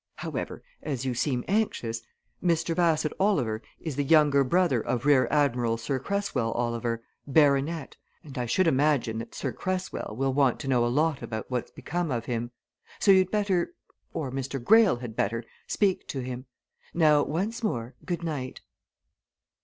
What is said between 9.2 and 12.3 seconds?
Sir Cresswell will want to know a lot about what's become of